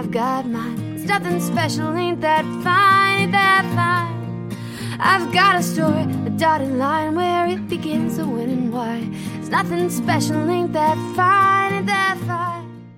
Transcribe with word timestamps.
I've 0.00 0.10
got 0.10 0.46
mine. 0.46 0.94
It's 0.96 1.04
nothing 1.04 1.38
special, 1.40 1.94
ain't 1.94 2.22
that 2.22 2.46
fine, 2.64 3.18
ain't 3.18 3.32
that 3.32 3.64
fine. 3.76 4.98
I've 4.98 5.30
got 5.30 5.56
a 5.56 5.62
story, 5.62 6.04
a 6.24 6.30
dotted 6.30 6.72
line 6.72 7.16
where 7.16 7.46
it 7.46 7.68
begins, 7.68 8.16
a 8.16 8.24
when 8.24 8.48
and 8.48 8.72
why. 8.72 9.06
It's 9.34 9.50
nothing 9.50 9.90
special, 9.90 10.48
ain't 10.48 10.72
that 10.72 10.96
fine, 11.14 11.74
ain't 11.74 11.86
that 11.88 12.16
fine. 12.26 12.96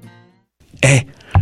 Eh, 0.85 1.03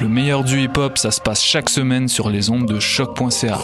Le 0.00 0.08
meilleur 0.08 0.42
du 0.42 0.60
hip 0.60 0.76
hop, 0.76 0.98
ça 0.98 1.10
se 1.10 1.20
passe 1.20 1.42
chaque 1.42 1.70
semaine 1.70 2.08
sur 2.08 2.28
les 2.28 2.50
ondes 2.50 2.66
de 2.66 2.80
choc.ca. 2.80 3.58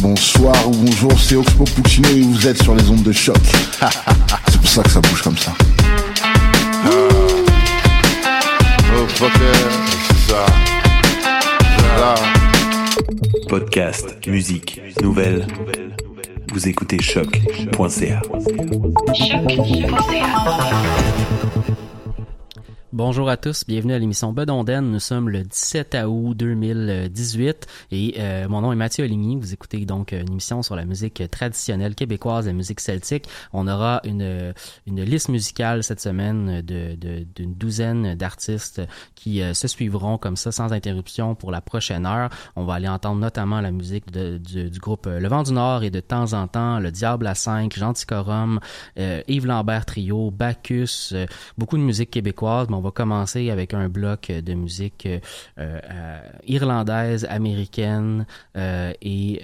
Bonsoir 0.00 0.68
ou 0.68 0.72
bonjour, 0.72 1.18
c'est 1.18 1.36
Oxpo 1.36 1.64
Puccino 1.64 2.08
et 2.10 2.20
vous 2.20 2.46
êtes 2.46 2.62
sur 2.62 2.74
les 2.74 2.88
ondes 2.90 3.02
de 3.02 3.12
choc. 3.12 3.36
c'est 4.48 4.60
pour 4.60 4.68
ça 4.68 4.82
que 4.82 4.90
ça 4.90 5.00
bouge 5.00 5.22
comme 5.22 5.38
ça. 5.38 5.52
Oh. 6.86 7.08
Podcast, 13.48 14.26
musique, 14.26 14.80
nouvelles. 15.00 15.46
Vous 16.52 16.68
écoutez 16.68 17.00
choc.ca. 17.00 18.20
Bonjour 22.94 23.30
à 23.30 23.38
tous, 23.38 23.64
bienvenue 23.66 23.94
à 23.94 23.98
l'émission 23.98 24.34
Bedonden. 24.34 24.90
Nous 24.90 25.00
sommes 25.00 25.30
le 25.30 25.44
17 25.44 25.96
août 26.06 26.34
2018 26.36 27.66
et 27.90 28.16
euh, 28.18 28.48
mon 28.50 28.60
nom 28.60 28.70
est 28.70 28.76
Mathieu 28.76 29.02
Oligny. 29.06 29.36
Vous 29.36 29.54
écoutez 29.54 29.86
donc 29.86 30.12
une 30.12 30.30
émission 30.30 30.62
sur 30.62 30.76
la 30.76 30.84
musique 30.84 31.22
traditionnelle 31.30 31.94
québécoise, 31.94 32.46
la 32.46 32.52
musique 32.52 32.80
celtique. 32.80 33.26
On 33.54 33.66
aura 33.66 34.02
une, 34.04 34.52
une 34.86 35.02
liste 35.04 35.30
musicale 35.30 35.82
cette 35.82 36.02
semaine 36.02 36.60
de, 36.60 36.94
de- 36.96 37.26
d'une 37.34 37.54
douzaine 37.54 38.14
d'artistes 38.14 38.82
qui 39.14 39.40
euh, 39.40 39.54
se 39.54 39.68
suivront 39.68 40.18
comme 40.18 40.36
ça 40.36 40.52
sans 40.52 40.70
interruption 40.74 41.34
pour 41.34 41.50
la 41.50 41.62
prochaine 41.62 42.04
heure. 42.04 42.28
On 42.56 42.66
va 42.66 42.74
aller 42.74 42.88
entendre 42.88 43.22
notamment 43.22 43.62
la 43.62 43.70
musique 43.70 44.10
du, 44.12 44.68
groupe 44.78 45.06
euh, 45.06 45.18
Le 45.18 45.28
Vent 45.28 45.44
du 45.44 45.52
Nord 45.54 45.82
et 45.82 45.90
de 45.90 46.00
temps 46.00 46.34
en 46.34 46.46
temps 46.46 46.78
Le 46.78 46.90
Diable 46.90 47.26
à 47.26 47.34
5, 47.34 47.74
Genticorum, 47.74 48.60
euh, 48.98 49.22
Yves 49.28 49.46
Lambert 49.46 49.86
Trio, 49.86 50.30
Bacchus, 50.30 51.12
euh, 51.14 51.24
beaucoup 51.56 51.78
de 51.78 51.82
musique 51.82 52.10
québécoise, 52.10 52.68
va 52.82 52.90
commencer 52.90 53.50
avec 53.50 53.72
un 53.74 53.88
bloc 53.88 54.30
de 54.30 54.54
musique 54.54 55.06
euh, 55.06 55.18
euh, 55.58 56.20
irlandaise, 56.46 57.26
américaine 57.28 58.26
euh, 58.56 58.92
et 59.00 59.42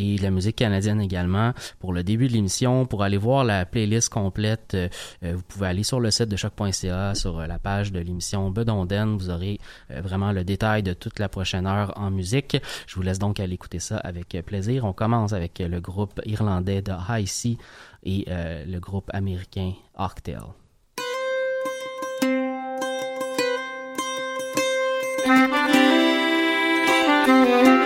et 0.00 0.16
la 0.18 0.30
musique 0.30 0.54
canadienne 0.54 1.00
également. 1.00 1.52
Pour 1.80 1.92
le 1.92 2.04
début 2.04 2.28
de 2.28 2.32
l'émission, 2.32 2.86
pour 2.86 3.02
aller 3.02 3.16
voir 3.16 3.42
la 3.42 3.66
playlist 3.66 4.08
complète, 4.10 4.76
vous 5.20 5.42
pouvez 5.48 5.66
aller 5.66 5.82
sur 5.82 5.98
le 5.98 6.12
site 6.12 6.28
de 6.28 6.36
choc.ca, 6.36 7.16
sur 7.16 7.40
la 7.44 7.58
page 7.58 7.90
de 7.90 7.98
l'émission 7.98 8.48
Bedonden. 8.52 9.16
Vous 9.16 9.28
aurez 9.28 9.58
vraiment 9.90 10.30
le 10.30 10.44
détail 10.44 10.84
de 10.84 10.92
toute 10.92 11.18
la 11.18 11.28
prochaine 11.28 11.66
heure 11.66 11.92
en 11.96 12.12
musique. 12.12 12.56
Je 12.86 12.94
vous 12.94 13.02
laisse 13.02 13.18
donc 13.18 13.40
aller 13.40 13.54
écouter 13.54 13.80
ça 13.80 13.96
avec 13.96 14.28
plaisir. 14.46 14.84
On 14.84 14.92
commence 14.92 15.32
avec 15.32 15.58
le 15.58 15.80
groupe 15.80 16.20
irlandais 16.24 16.80
de 16.80 16.92
High 17.08 17.26
Sea 17.26 17.58
et 18.04 18.24
le 18.28 18.78
groupe 18.78 19.10
américain 19.12 19.72
Arctel. 19.96 20.42
Música 27.28 27.77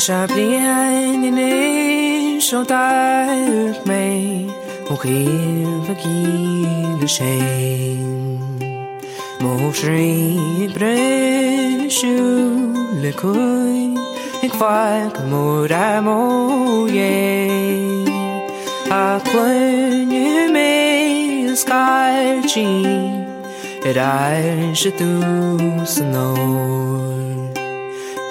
sharply 0.00 0.56
hanging 0.56 1.38
in 1.38 2.40
zo 2.40 2.64
duidelijk 2.64 3.84
mee. 3.84 4.46
Mocht 4.88 5.02
heel 5.02 5.82
vergeten 5.84 7.08
zijn. 7.08 8.38
Mocht 9.38 9.76
schreeuwen 9.76 10.72
brengen, 10.72 11.90
kooi. 13.14 13.98
Ik 14.40 14.52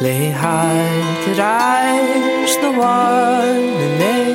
Lay 0.02 0.30
high 0.32 1.04
the 1.26 1.34
reisn 1.36 2.64
og 2.68 2.78
the 3.80 3.88
nei 4.02 4.32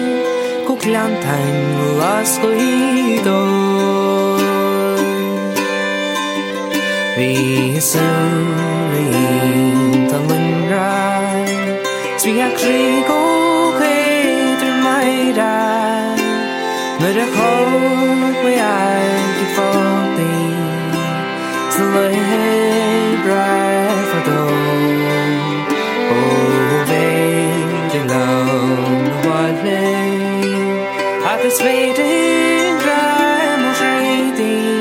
Kuklan 0.66 1.12
tang 1.24 1.60
lasko 2.00 2.48
hido 2.58 3.40
Vi 7.16 7.80
søvn 7.80 8.48
vi 8.92 9.02
intan 9.92 10.28
lungra 10.28 10.90
Svia 12.18 12.48
krig 12.60 13.08
og 13.08 13.33
is 31.54 31.62
waiting, 31.62 32.78
dry 32.82 33.56
moshidin. 33.62 34.74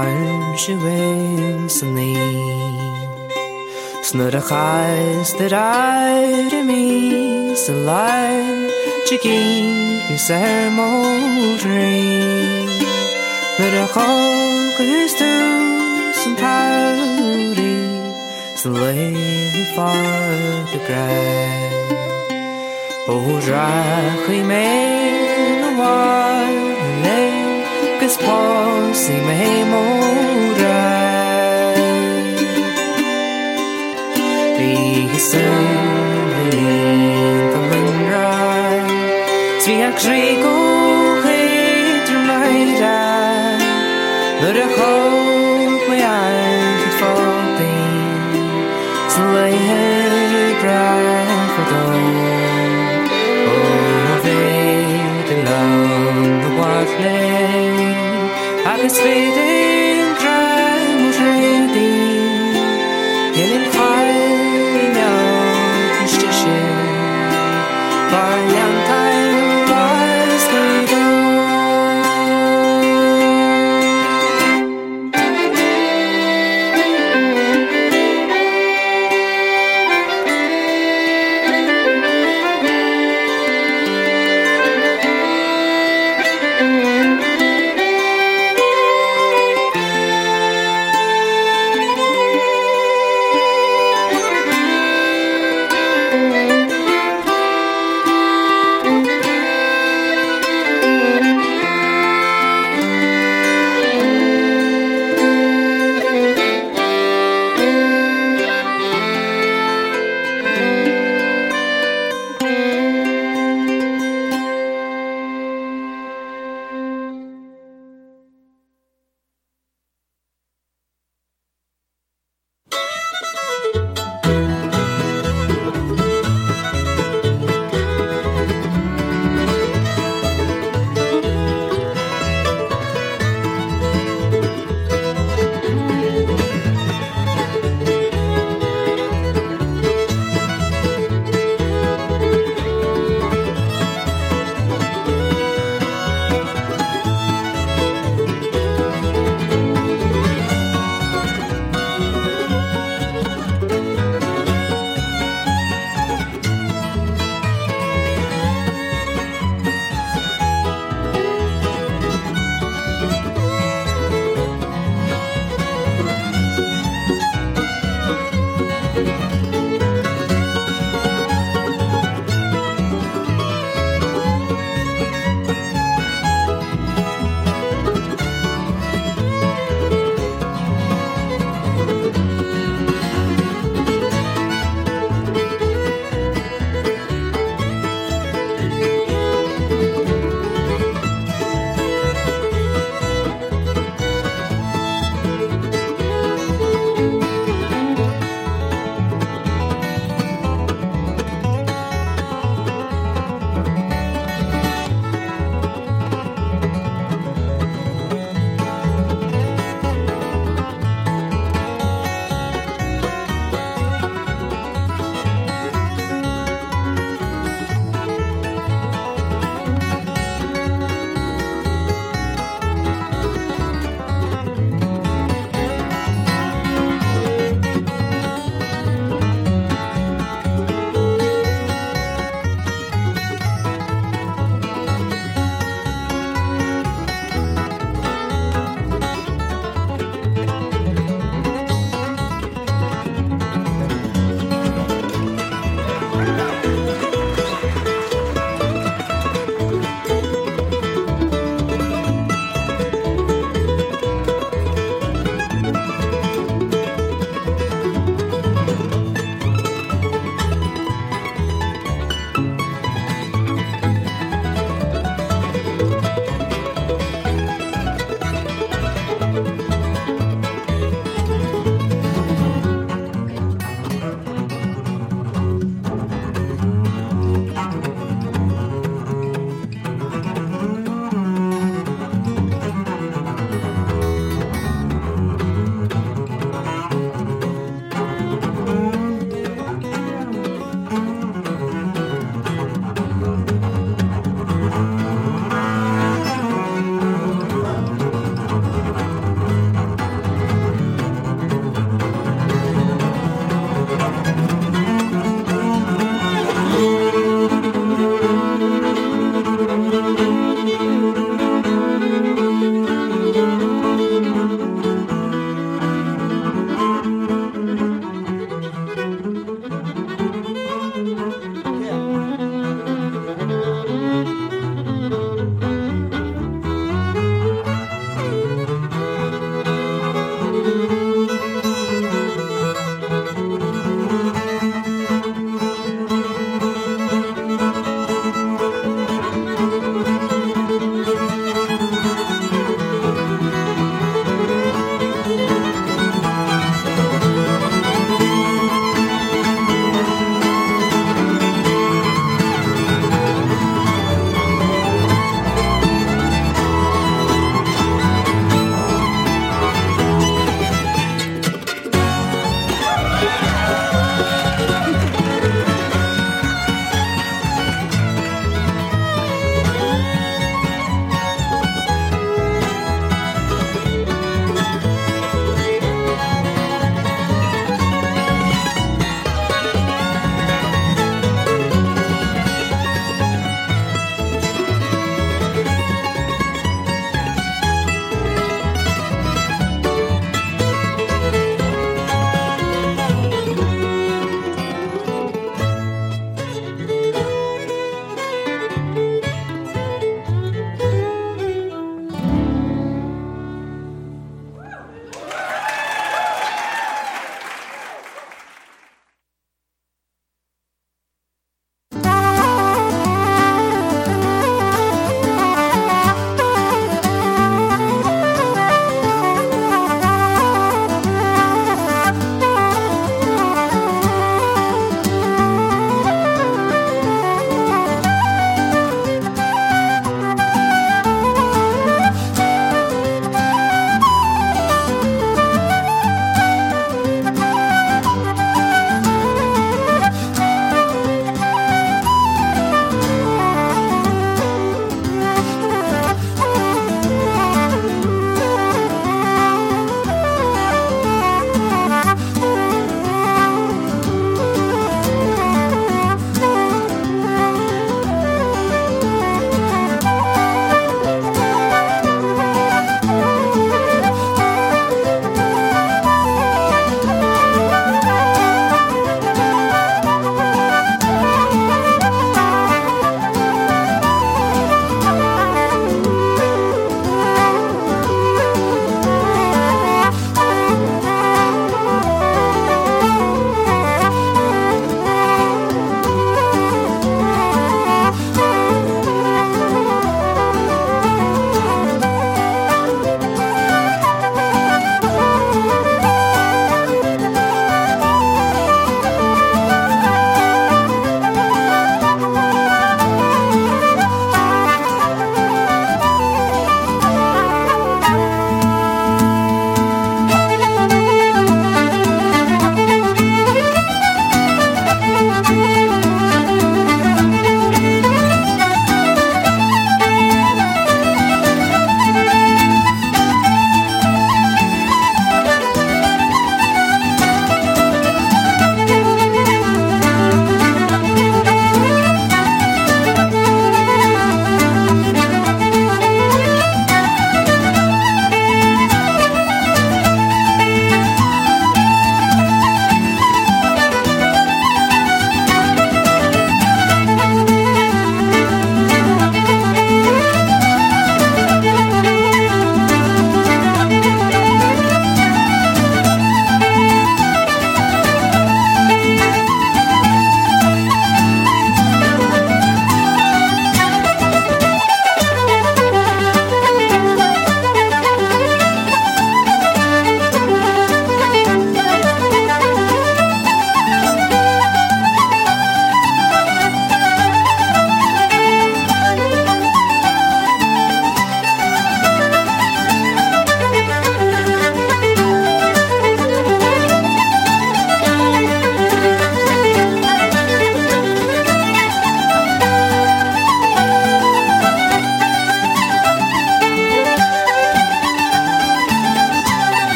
armsrumsni 0.00 2.14
Snurra 4.08 4.42
chais 4.50 5.28
der 5.38 5.54
aire 5.54 6.60
mi 6.68 6.86
sa 7.62 7.74
lai 7.88 8.36
Chigi 9.06 9.42
yu 10.10 10.18
ser 10.26 10.64
moldri 10.78 12.00
Nurra 13.58 13.86
chog 13.94 14.78
hus 14.90 15.12
tu 15.20 15.32
san 16.20 16.34
pauri 16.42 17.76
Sa 18.60 18.68
Sleep 18.74 19.68
far 19.76 20.00
the 20.72 20.80
grave. 20.86 21.98
Oh, 23.12 23.28
rach 23.48 24.26
i 24.28 24.30
may 24.50 25.00
si 29.04 29.16
me 29.28 29.64
murai 29.70 30.90
Vi 34.58 34.74
sent 35.30 36.30
the 37.54 38.26
Si 39.62 39.74
akri 39.88 40.24
ku 40.42 40.56
hit 41.24 42.08
my 42.28 42.52
dad 42.80 43.60
But 44.40 44.56
a 44.64 44.68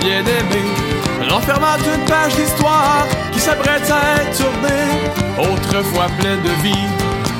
bien 0.00 0.20
aimée, 0.20 0.70
renfermant 1.28 1.76
une 1.78 2.04
page 2.04 2.34
d'histoire 2.34 3.06
qui 3.32 3.40
s'apprête 3.40 3.90
à 3.90 4.20
être 4.22 4.36
tournée, 4.36 5.10
autrefois 5.52 6.08
pleine 6.18 6.42
de 6.42 6.52
vie, 6.62 6.86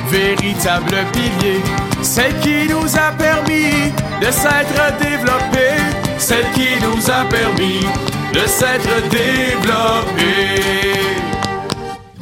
véritable 0.09 0.95
pilier, 1.13 1.61
celle 2.01 2.35
qui 2.39 2.67
nous 2.69 2.97
a 2.97 3.11
permis 3.11 3.91
de 4.21 4.31
s'être 4.31 4.97
développé, 4.99 5.77
celle 6.17 6.49
qui 6.53 6.79
nous 6.81 7.09
a 7.09 7.23
permis 7.25 7.85
de 8.33 8.45
s'être 8.47 9.01
développé. 9.09 10.61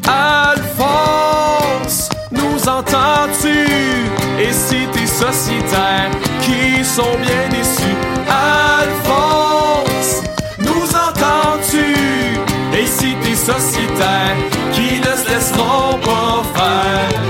Alphonse, 0.07 2.09
nous 2.31 2.69
entends-tu? 2.69 3.65
Et 4.39 4.51
si 4.51 4.87
tes 4.91 5.07
sociétaires 5.07 6.11
qui 6.41 6.83
sont 6.83 7.17
bien 7.21 7.47
déçus, 7.49 7.95
Alphonse, 8.27 8.74
sociétaires 13.45 14.37
qui 14.73 14.99
ne 14.99 15.13
se 15.21 15.27
laisseront 15.29 15.99
pas 15.99 16.43
faire? 16.55 17.21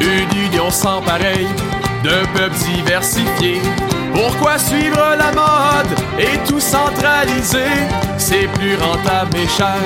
Une 0.00 0.38
union 0.46 0.70
sans 0.70 1.00
pareil, 1.00 1.48
d'un 2.04 2.24
peuple 2.34 2.54
diversifié. 2.74 3.62
Pourquoi 4.38 4.58
suivre 4.58 5.16
la 5.16 5.32
mode 5.32 5.98
et 6.18 6.36
tout 6.46 6.60
centraliser? 6.60 7.88
C'est 8.18 8.48
plus 8.58 8.76
rentable 8.76 9.34
et 9.34 9.48
cher, 9.48 9.80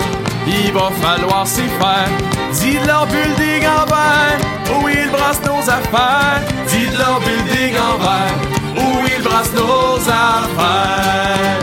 il 0.47 0.73
va 0.73 0.91
falloir 1.01 1.47
s'y 1.47 1.69
faire. 1.79 2.09
Dis-leur 2.53 3.07
building 3.07 3.65
en 3.67 3.87
verre, 3.87 4.41
où 4.77 4.89
ils 4.89 5.09
brassent 5.11 5.45
nos 5.45 5.61
affaires. 5.61 6.43
Dis-leur 6.67 7.21
building 7.21 7.77
en 7.79 7.97
verre, 7.99 8.35
où 8.77 9.07
ils 9.07 9.23
brassent 9.23 9.55
nos 9.55 10.01
affaires. 10.09 11.59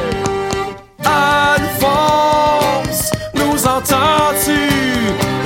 Alphonse, 1.59 3.11
nous 3.33 3.67
entends-tu? 3.67 4.61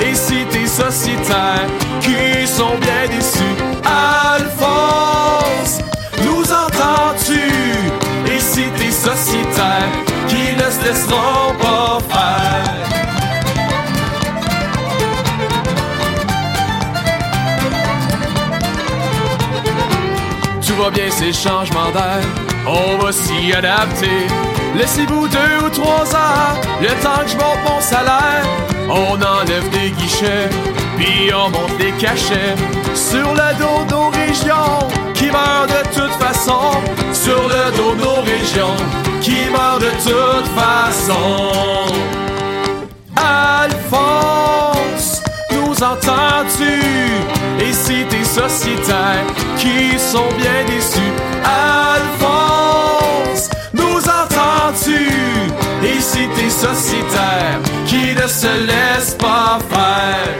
Et 0.06 0.14
si 0.14 0.44
tes 0.46 0.66
sociétaires 0.66 1.66
qui 2.00 2.46
sont 2.46 2.76
bien 2.80 3.08
déçus, 3.08 3.51
se 10.82 10.88
laisseront 10.88 11.54
pas 11.60 11.98
faire? 12.08 12.74
Tout 20.66 20.82
va 20.82 20.90
bien, 20.90 21.10
ces 21.10 21.32
changements 21.32 21.90
d'air, 21.92 22.22
on 22.66 22.98
va 22.98 23.12
s'y 23.12 23.52
adapter. 23.52 24.26
Laissez-vous 24.74 25.28
deux 25.28 25.66
ou 25.66 25.68
trois 25.68 26.14
ans, 26.14 26.58
le 26.80 26.88
temps 27.02 27.22
que 27.24 27.30
je 27.30 27.36
monte 27.36 27.62
mon 27.68 27.80
salaire. 27.80 28.44
On 28.88 29.14
enlève 29.14 29.68
des 29.70 29.90
guichets, 29.90 30.48
puis 30.96 31.30
on 31.34 31.50
monte 31.50 31.76
des 31.78 31.92
cachets. 31.92 32.54
Sur 32.94 33.34
le 33.34 33.58
dos 33.58 33.84
de 33.84 33.90
nos 33.90 34.10
régions, 34.10 34.88
qui 35.14 35.26
meurent 35.26 35.66
de 35.66 35.82
toute 35.94 36.12
façon. 36.12 36.72
Sur 37.12 37.42
le 37.48 37.76
dos 37.76 37.94
de 37.94 38.00
nos 38.00 38.22
régions, 38.22 38.76
qui 39.22 39.48
meurent 39.50 39.78
de 39.78 39.90
toute 40.02 40.48
façon. 40.48 41.86
Alphonse, 43.16 45.22
nous 45.52 45.82
entends-tu? 45.82 46.82
Et 47.64 47.72
si 47.72 48.04
tes 48.10 48.24
sociétaires 48.24 49.24
qui 49.58 49.98
sont 49.98 50.28
bien 50.36 50.64
déçus, 50.66 51.12
Alphonse, 51.44 53.48
nous 53.72 53.98
entends-tu? 53.98 55.06
Et 55.84 56.00
si 56.00 56.28
tes 56.36 56.50
sociétaires 56.50 57.60
qui 57.86 58.14
ne 58.14 58.26
se 58.26 58.48
laissent 58.66 59.14
pas 59.14 59.58
faire? 59.70 60.34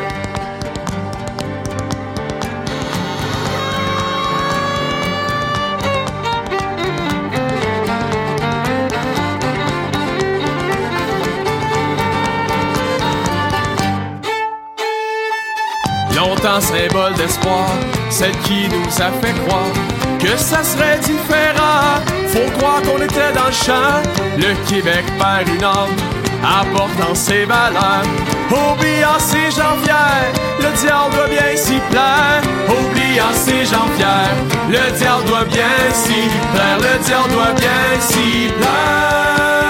Longtemps 16.42 16.60
symbole 16.60 17.14
d'espoir, 17.14 17.68
celle 18.10 18.36
qui 18.38 18.68
nous 18.68 19.00
a 19.00 19.12
fait 19.20 19.32
croire 19.46 19.72
que 20.18 20.36
ça 20.36 20.64
serait 20.64 20.98
différent. 20.98 22.02
Faut 22.26 22.50
croire 22.58 22.82
qu'on 22.82 23.00
était 23.00 23.32
dans 23.32 23.46
le 23.46 23.52
champ, 23.52 24.02
le 24.36 24.54
Québec 24.68 25.04
perd 25.18 25.48
une 25.48 25.62
âme, 25.62 25.94
apportant 26.42 27.14
ses 27.14 27.44
valeurs. 27.44 28.02
Oubliant 28.50 29.20
ses 29.20 29.52
fiers, 29.52 30.32
le 30.58 30.76
diable 30.80 31.14
doit 31.14 31.28
bien 31.28 31.56
s'y 31.56 31.78
plaire. 31.90 32.42
Oubliant 32.66 33.34
ses 33.34 33.64
fiers, 33.64 34.68
le 34.68 34.98
diable 34.98 35.24
doit 35.26 35.44
bien 35.44 35.92
s'y 35.92 36.28
plaire, 36.52 36.78
le 36.78 37.04
diable 37.04 37.30
doit 37.30 37.52
bien 37.52 38.00
s'y 38.00 38.48
plaire. 38.58 39.61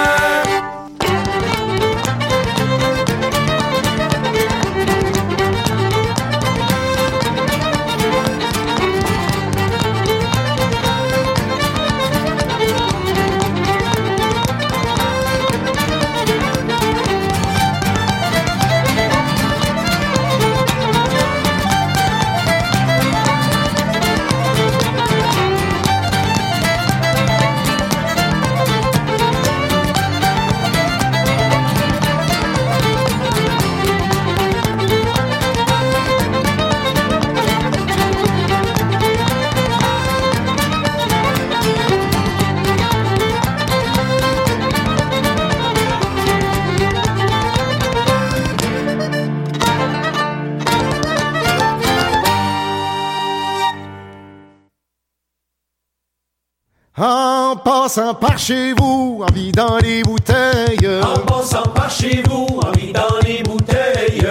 Passant 57.94 58.14
par 58.14 58.38
chez 58.38 58.72
vous, 58.72 59.22
en 59.22 59.30
vidant 59.34 59.76
les 59.82 60.02
bouteilles. 60.02 60.88
En 61.02 61.18
passant 61.26 61.62
par 61.74 61.90
chez 61.90 62.22
vous, 62.26 62.46
en 62.66 62.70
vidant 62.72 63.18
les 63.22 63.42
bouteilles. 63.42 64.26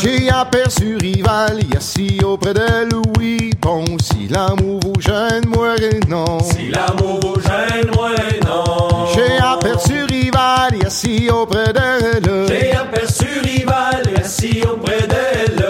J'ai 0.00 0.30
aperçu 0.30 0.96
Rival, 0.96 1.60
assis 1.76 2.18
auprès 2.24 2.54
de 2.54 2.88
Louis 2.90 3.50
Ponce. 3.60 4.08
Si 4.10 4.26
l'amour 4.28 4.80
vous 4.82 4.98
gêne, 5.02 5.46
moi 5.48 5.74
non. 6.08 6.38
Si 6.40 6.70
l'amour 6.70 7.20
vous 7.20 7.40
gêne, 7.42 7.90
moi 7.94 8.08
non. 8.46 9.06
J'ai 9.14 9.36
aperçu 9.36 10.04
Rival, 10.04 10.86
assis 10.86 11.28
auprès 11.28 11.74
d'elle. 11.74 12.46
J'ai 12.48 12.72
aperçu 12.72 13.26
Rival, 13.42 14.02
assis 14.18 14.62
auprès 14.66 15.06
d'elle. 15.06 15.66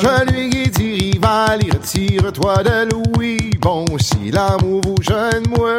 Je 0.00 0.32
lui 0.32 0.62
ai 0.62 0.66
dit 0.68 1.12
Rival, 1.12 1.60
retire-toi 1.74 2.62
de 2.62 2.88
Louis. 2.90 3.49
Bon, 3.60 3.84
si 3.98 4.30
l'amour 4.30 4.80
vous 4.86 5.02
gêne, 5.02 5.42
moi 5.54 5.76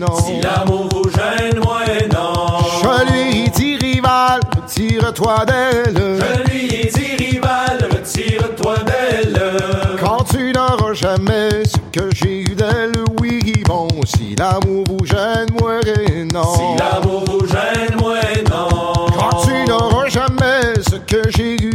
non. 0.00 0.14
Si 0.16 0.40
l'amour 0.40 0.88
vous 0.90 1.10
gêne, 1.10 1.60
moi 1.62 1.80
non. 2.10 2.58
Je 2.82 3.12
lui 3.12 3.44
ai 3.44 3.48
dit 3.50 3.76
Rival, 3.76 4.40
retire-toi 4.56 5.44
d'elle. 5.44 5.94
Je 5.94 6.50
lui 6.50 6.74
ai 6.74 6.86
dit 6.86 7.16
Rival, 7.22 7.86
retire-toi 7.92 8.76
d'elle. 8.86 9.40
Quand 10.00 10.24
tu 10.24 10.52
n'auras 10.52 10.94
jamais 10.94 11.50
ce 11.66 11.76
que 11.92 12.08
j'ai 12.14 12.40
eu 12.40 12.54
d'elle, 12.54 12.92
oui, 13.20 13.52
bon, 13.66 13.88
si 14.06 14.34
l'amour 14.34 14.84
vous 14.88 15.04
gêne, 15.04 15.48
moi 15.60 15.80
non. 16.32 16.54
Si 16.54 16.82
l'amour 16.82 17.24
vous 17.26 17.46
gêne, 17.46 17.94
moi 18.00 18.20
non. 18.50 19.06
Quand 19.18 19.42
tu 19.44 19.70
n'auras 19.70 20.08
jamais 20.08 20.80
ce 20.80 20.96
que 20.96 21.28
j'ai 21.36 21.62
eu 21.62 21.67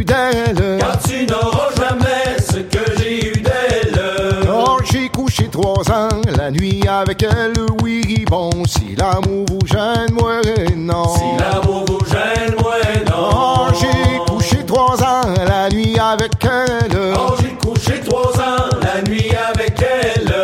la 6.36 6.50
nuit 6.50 6.82
avec 6.88 7.22
elle, 7.22 7.52
oui, 7.82 8.24
bon, 8.28 8.50
si 8.66 8.96
l'amour 8.96 9.46
vous 9.48 9.66
gêne, 9.66 10.12
moi, 10.12 10.40
eh, 10.44 10.74
non. 10.74 11.08
Si 11.14 11.22
l'amour 11.38 11.84
vous 11.86 12.04
gêne, 12.06 12.54
moi, 12.60 12.74
eh, 12.82 13.10
non. 13.10 13.30
Oh, 13.32 13.66
j'ai 13.78 14.18
couché 14.32 14.64
trois 14.66 15.02
ans 15.02 15.34
la 15.46 15.68
nuit 15.68 15.98
avec 15.98 16.32
elle. 16.44 17.14
Oh, 17.16 17.34
j'ai 17.40 17.54
couché 17.66 18.00
trois 18.00 18.32
ans 18.40 18.66
la 18.82 19.02
nuit 19.02 19.30
avec 19.52 19.74
elle. 19.80 20.34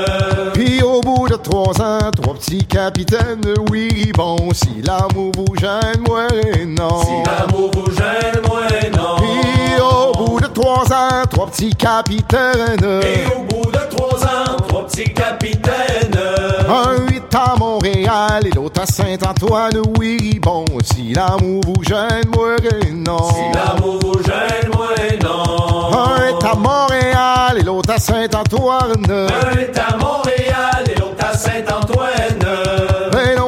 Puis 0.53 0.83
au 0.83 1.01
bout 1.01 1.29
de 1.29 1.37
trois 1.37 1.81
ans, 1.81 2.11
trois 2.15 2.35
petits 2.35 2.65
capitaines, 2.67 3.55
oui, 3.71 4.13
bon, 4.15 4.37
si 4.53 4.83
l'amour 4.83 5.33
vous 5.37 5.55
gêne, 5.59 6.03
moi, 6.07 6.27
eh, 6.33 6.65
non. 6.67 7.03
Si 7.03 7.13
l'amour 7.27 7.71
vous 7.75 7.91
gêne, 7.93 8.43
moi, 8.47 8.63
non. 8.97 9.17
Puis 9.19 9.81
au 9.81 10.13
bout 10.25 10.41
de 10.41 10.47
trois 10.47 10.85
ans, 10.93 11.25
trois 11.31 11.47
petits 11.47 11.75
capitaines. 11.75 13.01
Et 13.03 13.27
au 13.35 13.43
bout 13.45 13.71
de 13.71 13.79
trois 13.97 14.19
ans, 14.25 14.57
trois 14.69 14.87
petits 14.87 15.10
À 18.81 18.87
Saint-Antoine, 18.87 19.83
oui, 19.99 20.41
bon, 20.41 20.65
si 20.83 21.13
l'amour 21.13 21.61
vous 21.67 21.83
gêne, 21.83 22.31
moi, 22.35 22.57
non. 22.91 23.29
Si 23.29 23.55
l'amour 23.55 23.99
vous 24.01 24.23
gêne, 24.23 24.71
moi, 24.75 24.95
non. 25.23 25.93
Un 25.93 26.27
est 26.29 26.45
à 26.47 26.55
Montréal 26.55 27.59
et 27.59 27.63
l'autre 27.63 27.93
à 27.93 27.99
Saint-Antoine. 27.99 29.05
Un 29.11 29.59
est 29.59 29.79
à 29.79 29.99
Montréal 29.99 30.85
et 30.91 30.99
l'autre 30.99 31.27
à 31.31 31.37
Saint-Antoine. 31.37 33.00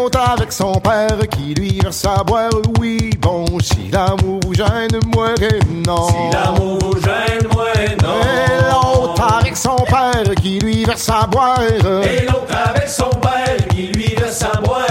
L'autre 0.03 0.33
avec 0.33 0.51
son 0.51 0.73
père 0.81 1.17
qui 1.31 1.55
lui 1.55 1.79
verse 1.81 2.05
à 2.05 2.25
boire, 2.25 2.51
oui, 2.81 3.11
bon, 3.21 3.45
si 3.61 3.89
l'amour 3.93 4.41
vous 4.45 4.53
gêne, 4.53 4.99
moi, 5.15 5.29
non. 5.87 6.09
Si 6.09 6.15
l'amour 6.33 6.79
vous 6.81 7.01
gêne, 7.01 7.47
moi, 7.55 7.67
non. 8.03 8.21
Et 8.21 8.63
l'autre 8.69 9.39
avec 9.39 9.57
son 9.57 9.77
père 9.77 10.35
qui 10.43 10.59
lui 10.59 10.85
verse 10.85 11.09
à 11.09 11.25
boire. 11.29 11.63
Et 11.63 12.27
l'autre 12.27 12.53
avec 12.65 12.89
son 12.89 13.11
père 13.11 13.69
qui 13.71 13.93
lui 13.93 14.13
verse 14.17 14.43
à 14.43 14.61
boire. 14.61 14.83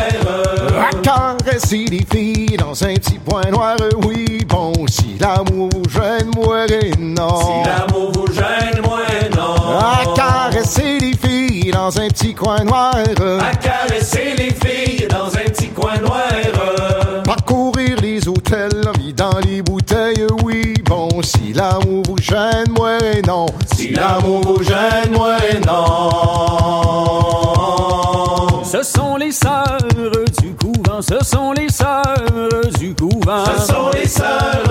À 0.79 0.95
caresser 1.01 1.85
les 1.91 2.05
filles 2.09 2.55
dans 2.55 2.81
un 2.81 2.93
petit 2.93 3.19
point 3.19 3.51
noir, 3.51 3.75
oui, 4.07 4.45
bon, 4.47 4.71
si 4.87 5.17
l'amour 5.19 5.67
vous 5.75 5.89
gêne, 5.89 6.31
moi, 6.37 6.65
non. 6.97 7.37
Si 7.41 7.69
l'amour 7.69 8.11
vous 8.13 8.27
gêne, 8.27 8.81
moi, 8.85 9.01
non. 9.35 9.77
À 9.77 10.05
caresser 10.15 10.99
les 10.99 11.17
filles 11.17 11.30
dans 11.71 11.99
un 11.99 12.07
petit 12.07 12.33
coin 12.33 12.63
noir. 12.63 12.95
À 12.95 13.55
caresser 13.55 14.33
les 14.37 14.51
filles 14.51 15.07
dans 15.07 15.27
un 15.27 15.49
petit 15.49 15.69
coin 15.69 15.97
noir. 15.97 16.27
Parcourir 17.23 17.99
les 18.01 18.27
hôtels, 18.27 18.91
mis 18.99 19.13
dans 19.13 19.39
les 19.45 19.61
bouteilles, 19.61 20.27
oui, 20.43 20.73
bon, 20.85 21.09
si 21.21 21.53
l'amour 21.53 22.03
vous 22.07 22.17
gêne, 22.17 22.71
moi, 22.77 22.97
non. 23.27 23.45
Si 23.75 23.89
l'amour 23.91 24.41
vous 24.41 24.63
gêne, 24.63 25.11
moi, 25.13 25.37
non. 25.65 26.09
Ce 28.63 28.83
sont 28.83 29.17
les 29.17 29.31
sœurs 29.31 29.77
du 30.41 30.53
couvent, 30.53 31.01
ce 31.01 31.23
sont 31.25 31.51
les 31.51 31.69
sœurs 31.69 32.15
du 32.79 32.93
couvent. 32.95 33.43
Ce 33.45 33.61
sont 33.67 33.89
les 33.93 34.07
sœurs 34.07 34.63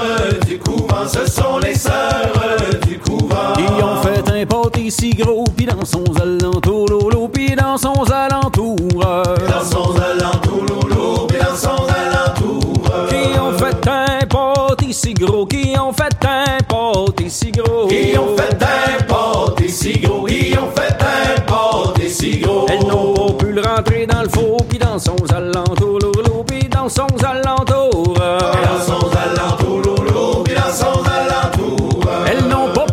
du 0.46 0.58
couvent, 0.58 1.06
ce 1.06 1.30
sont 1.30 1.58
les 1.58 1.74
sœurs 1.74 2.56
du 2.86 2.98
couvent. 2.98 3.52
Qui 3.54 3.64
ont 3.82 4.00
fait 4.02 4.30
un 4.30 4.46
pâté 4.46 4.69
si 4.90 5.10
gros, 5.10 5.44
pis 5.56 5.66
dans 5.66 5.84
son 5.84 6.04
alentour, 6.20 6.86
lolo, 6.88 7.28
pis 7.28 7.54
dans 7.54 7.76
son 7.76 8.02
alentour. 8.10 8.76
Dans 8.76 9.64
son 9.64 9.94
alentour, 9.96 10.64
lolo, 10.68 11.26
pis 11.28 11.36
dans 11.38 11.56
son 11.56 11.86
alentour. 11.86 12.82
Qui 13.08 13.38
ont 13.38 13.52
fait 13.56 13.88
un 13.88 14.26
pâté 14.26 14.92
si 14.92 15.14
gros, 15.14 15.46
qui 15.46 15.74
ont 15.78 15.92
fait 15.92 16.26
un 16.26 16.58
pâté 16.68 17.28
si 17.28 17.52
gros. 17.52 17.86
Qui 17.86 18.18
ont 18.18 18.36
fait 18.36 18.58
un 18.62 19.02
pâté 19.04 19.68
si 19.68 19.92
gros, 20.00 20.24
qui 20.24 20.56
ont 20.58 20.70
fait 20.74 20.98
un 21.00 21.40
pâté 21.42 22.08
si 22.08 22.38
gros. 22.40 22.66
Elles 22.68 22.86
n'ont 22.86 23.14
pas 23.14 23.32
pu 23.44 23.52
le 23.52 23.62
rentrer 23.62 24.06
dans 24.06 24.22
le 24.22 24.28
four, 24.28 24.56
pis 24.68 24.78
dans 24.78 24.98
son 24.98 25.16
alentour, 25.32 25.98
lolo, 26.00 26.44
pis 26.44 26.68
dans 26.68 26.88
son 26.88 27.06
alentour. 27.24 28.14
Dans 28.14 28.80
son 28.84 29.08
alentour, 29.16 29.82
lolo, 29.82 30.42
pis 30.44 30.54
dans 30.54 30.72
son 30.72 31.00
alentour. 31.04 32.00
Elles 32.26 32.44
n'ont 32.48 32.72
pas 32.72 32.86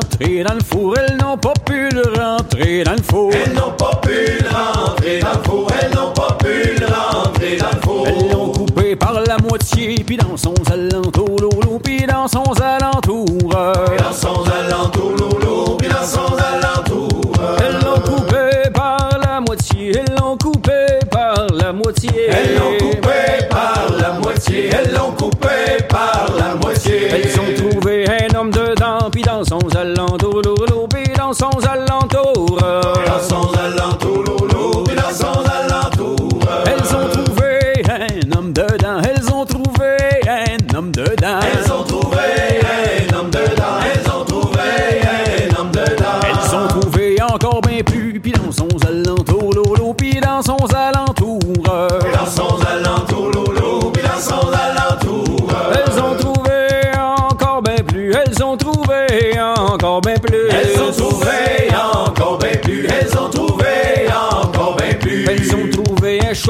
rentrer 0.00 0.44
dans 0.44 0.54
le 0.54 0.60
four, 0.62 0.94
elles 0.98 1.16
n'ont 1.16 1.36
pas 1.36 1.52
pu 1.64 1.88
le 1.90 2.02
rentrer 2.18 2.84
dans 2.84 2.92
le 2.92 3.02
four. 3.02 3.30
Elles 3.32 3.52
n'ont 3.52 3.72
pas 3.72 4.00
pu 4.02 4.10
le 4.42 4.48
rentrer 4.48 5.20
dans 5.20 5.32
le 5.32 5.42
four, 5.44 5.68
elles 5.80 5.94
n'ont 5.94 6.12
pas 6.12 6.36
pu 6.38 6.80
le 6.80 6.86
rentrer 6.86 7.56
dans 7.56 7.70
le 7.74 7.80
four. 7.82 8.06
Elles 8.06 8.30
l'ont 8.30 8.52
coupé 8.52 8.96
par 8.96 9.20
la 9.20 9.36
moitié, 9.38 9.96
puis 10.06 10.16
dans 10.16 10.36
son 10.36 10.54
alentour, 10.70 11.36
lolo, 11.40 11.78
puis 11.82 12.06
dans 12.06 12.28
son 12.28 12.52
alentour. 12.62 13.26
Dans 13.48 14.12
son 14.12 14.44
alentour, 14.44 15.12
lolo, 15.18 15.76
puis 15.78 15.88
dans 15.88 16.04
son 16.04 16.34
alentour. 16.36 17.32
Elles 17.58 17.84
l'ont 17.84 18.00
coupé 18.00 18.70
par 18.72 19.18
la 19.22 19.40
moitié, 19.40 19.92
elles 19.96 20.14
l'ont 20.18 20.36
coupé 20.36 20.98
par 21.10 21.46
la 21.52 21.72
moitié. 21.72 22.10
Elles 22.28 22.56
l'ont 22.56 22.78
coupé 22.78 23.46
par 23.50 23.86
la 24.00 24.12
moitié, 24.12 24.70
elles 24.72 24.94
l'ont 24.94 25.12
coupé 25.12 25.82
par 25.88 26.26
la 26.38 26.54
moitié. 26.54 27.08
Elles 27.10 27.28
puis 29.10 29.22
dans 29.22 29.44
son 29.44 29.58
alentour, 29.76 30.42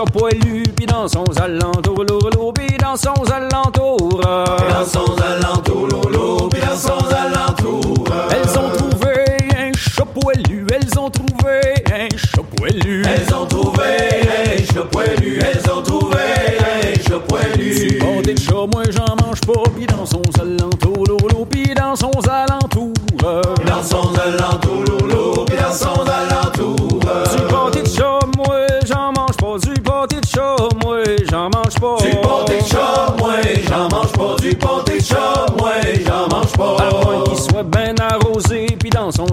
chat 0.01 0.13
poilu, 0.13 0.63
puis 0.77 0.87
dans 0.87 1.07
son 1.09 1.25
alentour, 1.41 2.05
lolo, 2.05 2.53
puis 2.53 2.77
dans 2.79 2.97
son 2.97 3.13
alentour. 3.31 4.21
Dans 4.21 4.85
son 4.85 5.15
alentour, 5.21 5.89
lolo, 5.89 6.49
puis 6.49 6.61
dans 6.61 6.77
son 6.77 7.07
alentour. 7.15 8.05
Elles 8.31 8.59
ont 8.59 8.71
trouvé 8.71 9.25
un 9.59 9.73
chat 9.77 10.05
poilu, 10.07 10.67
elles 10.73 10.99
ont 10.99 11.11
trouvé 11.11 11.61
un 11.93 12.09
chat 12.17 12.43
poilu. 12.57 13.03
Elles 13.05 13.35
ont 13.35 13.47
trouvé 13.47 13.83
un 13.85 14.73
chat 14.73 14.85
poilu, 14.91 15.39
elles 15.41 15.71
ont 15.71 15.83
trouvé 15.83 16.17
un 16.61 17.03
chat 17.03 17.21
poilu. 17.21 17.89
Du 17.89 17.99
pâté 17.99 18.35
de 18.35 18.41
chat, 18.41 18.67
moi 18.73 18.83
j'en 18.91 19.17
mange 19.27 19.41
pas, 19.43 19.63
puis 19.77 19.87
dans 19.87 20.07
son 20.07 20.23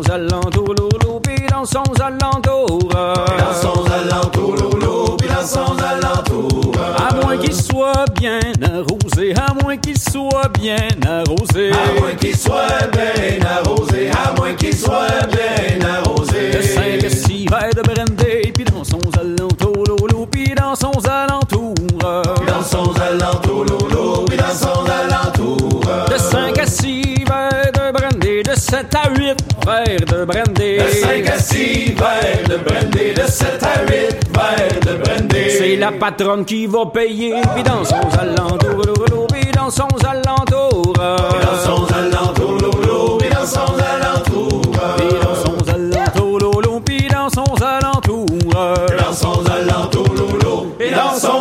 puis 0.07 0.15
dans 0.15 0.15
son 0.15 0.53
alentour, 0.53 0.75
lolo, 0.75 1.19
puis 1.21 1.35
dans 1.49 1.65
son 1.65 1.83
alentour. 2.01 2.89
Dans 2.89 3.53
son 3.61 3.85
alentour, 3.91 4.55
lolo, 4.55 5.17
puis 5.17 5.27
dans 5.27 5.45
son 5.45 5.75
alentour. 5.77 6.71
À 6.97 7.13
moins 7.15 7.37
qu'il 7.37 7.53
soit 7.53 8.05
bien 8.19 8.39
arrosé, 8.63 9.33
à 9.35 9.53
moins 9.61 9.77
qu'il 9.77 9.99
soit 9.99 10.49
bien 10.59 10.77
arrosé. 11.05 11.71
À 11.71 11.99
moins 11.99 12.15
qu'il 12.15 12.37
soit 12.37 12.87
bien 12.91 13.39
arrosé, 13.45 14.09
à 14.11 14.33
moins 14.39 14.53
qu'il 14.53 14.75
soit 14.75 15.27
bien 15.29 15.87
arrosé. 15.87 16.51
De 16.51 16.61
cinq 16.61 17.03
à 17.03 17.09
six 17.09 17.47
verres 17.47 17.75
de 17.75 17.81
brandy, 17.81 18.51
puis 18.53 18.63
dans 18.63 18.83
son 18.83 19.01
alentour, 19.19 19.83
lolo, 19.87 20.25
puis 20.31 20.53
dans 20.55 20.75
son 20.75 20.91
alentour. 21.05 21.73
Dans 21.99 22.63
son 22.63 22.93
alentour, 22.99 23.65
lolo, 23.65 24.25
puis 24.25 24.37
dans 24.37 24.53
son 24.53 24.85
alentour. 24.85 25.81
De 26.09 26.17
5 26.17 26.57
à 26.59 26.65
6 26.65 27.23
verres 27.25 27.71
de 27.73 27.91
brandy, 27.91 28.43
de 28.43 28.55
7 28.55 28.87
à 28.95 29.09
8 29.09 29.46
verres 29.67 30.05
de 30.05 30.25
brandy. 30.25 30.77
De 30.77 30.89
5 30.89 31.29
à 31.29 31.39
6 31.39 31.95
verres 31.99 32.47
de 32.49 32.57
brandy, 32.57 33.13
de 33.13 33.27
7 33.27 33.63
à 33.63 33.81
8 33.81 33.91
verres 34.33 34.79
de 34.85 34.93
brandy. 35.03 35.49
C'est 35.57 35.75
la 35.75 35.91
patronne 35.91 36.45
qui 36.45 36.65
va 36.67 36.85
payer, 36.85 37.35
puis 37.53 37.63
dans 37.63 37.83
son 37.83 38.07
alentour, 38.17 38.81
lolo, 38.85 39.27
puis 39.31 39.51
dans 39.51 39.69
son 39.69 39.89
alentour. 40.05 40.93
Dans 40.95 41.59
son 41.65 41.85
alentour, 41.93 42.57
lolo, 42.61 43.17
puis 43.19 43.29
dans 43.29 43.45
son 43.45 43.73
alentour. 43.93 44.61
Puis 44.97 45.07
dans 45.21 45.35
son 45.35 45.57
alentour, 45.75 46.39
lolo, 46.39 46.81
puis 46.85 47.07
dans 47.09 47.29
son 47.29 47.53
alentour. 47.61 48.25
Dans 48.55 49.13
son 49.13 49.43
alentour, 49.45 50.07
lolo, 50.15 50.67
et 50.79 50.91
dans 50.91 51.13
son 51.13 51.36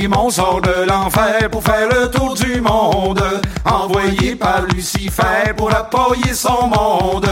démon 0.00 0.30
sort 0.30 0.62
de 0.62 0.86
l'enfer 0.88 1.50
pour 1.50 1.62
faire 1.62 1.86
le 1.88 2.10
tour 2.10 2.34
du 2.34 2.62
monde. 2.62 3.22
Envoyé 3.64 4.34
par 4.34 4.62
Lucifer 4.74 5.52
pour 5.54 5.70
appuyer 5.70 6.32
son 6.32 6.68
monde. 6.68 7.28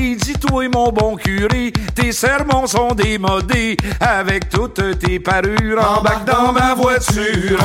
Il 0.00 0.16
dit, 0.16 0.34
toi, 0.34 0.68
mon 0.72 0.92
bon 0.92 1.16
curé, 1.16 1.72
tes 1.94 2.12
sermons 2.12 2.68
sont 2.68 2.94
démodés. 2.94 3.76
Avec 4.00 4.48
toutes 4.48 4.98
tes 5.00 5.18
parures, 5.18 5.98
embarque 5.98 6.24
dans 6.24 6.52
ma 6.52 6.74
voiture. 6.74 7.58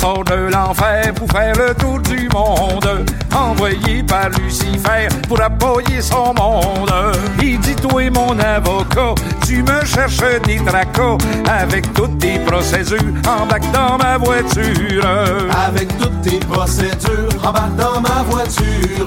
Sort 0.00 0.24
de 0.24 0.50
l'enfer 0.50 1.12
pour 1.14 1.28
faire 1.30 1.52
le 1.56 1.74
tour 1.74 2.00
du 2.00 2.26
monde. 2.32 3.04
Envoyé 3.34 4.02
par 4.02 4.28
Lucifer 4.30 5.08
pour 5.28 5.40
appuyer 5.40 6.00
son 6.00 6.34
monde. 6.34 6.92
Il 7.42 7.58
dit, 7.60 7.76
toi, 7.76 8.10
mon 8.10 8.38
avocat, 8.38 9.14
tu 9.46 9.62
me 9.62 9.84
cherches 9.84 10.40
des 10.44 10.56
tracas. 10.64 11.16
Avec 11.48 11.92
toutes 11.94 12.18
tes 12.18 12.38
procédures, 12.40 12.98
embarque 13.26 13.70
dans 13.72 13.98
ma 13.98 14.18
voiture. 14.18 15.04
Avec 15.66 15.88
toutes 15.98 16.20
tes 16.22 16.38
procédures, 16.40 17.28
embarque 17.44 17.76
dans 17.76 18.00
ma 18.00 18.22
voiture. 18.28 19.06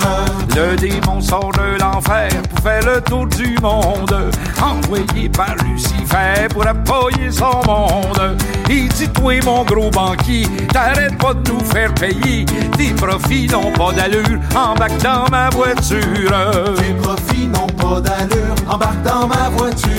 Le 0.56 0.76
démon 0.76 1.20
sort 1.22 1.52
de 1.54 1.82
l'enfer 1.82 2.30
pour 2.50 2.60
faire 2.60 2.86
le 2.86 3.02
tour 3.02 3.28
du 3.28 3.56
monde. 3.62 4.32
Envoyé 4.62 5.30
par 5.30 5.56
Lucifer 5.66 6.48
pour 6.50 6.66
appuyer 6.66 7.32
son 7.32 7.62
monde. 7.66 8.38
Il 8.70 8.88
dit, 8.90 9.10
toi, 9.10 9.34
mon 9.44 9.64
gros 9.64 9.90
banquier, 9.90 10.48
t'arrêtes 10.72 11.18
pas 11.18 11.34
de 11.34 11.52
nous 11.52 11.60
faire 11.66 11.94
payer. 11.96 12.46
Tes 12.78 12.94
profits 12.94 13.48
n'ont 13.48 13.72
pas 13.72 13.92
d'allure, 13.92 14.13
embarque 14.56 14.98
dans 15.02 15.26
ma 15.30 15.50
voiture. 15.50 16.76
Tes 16.78 16.94
profits 17.02 17.48
n'ont 17.48 17.68
pas 17.68 18.02
d'allure, 18.02 18.56
embarque 18.70 19.02
dans 19.04 19.28
ma 19.28 19.50
voiture. 19.50 19.90